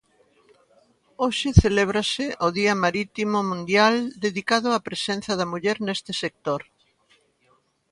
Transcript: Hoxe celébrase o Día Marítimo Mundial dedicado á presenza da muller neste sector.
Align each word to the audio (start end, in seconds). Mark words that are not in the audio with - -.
Hoxe 1.23 1.49
celébrase 1.63 2.25
o 2.45 2.47
Día 2.59 2.73
Marítimo 2.83 3.37
Mundial 3.51 3.95
dedicado 4.25 4.67
á 4.77 4.79
presenza 4.87 5.31
da 5.39 5.49
muller 5.51 5.77
neste 5.87 6.11
sector. 6.23 6.61